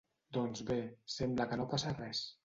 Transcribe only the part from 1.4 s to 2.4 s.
que no passa res.